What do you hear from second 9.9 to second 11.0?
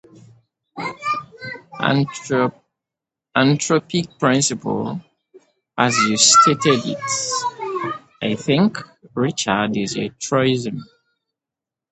a truism.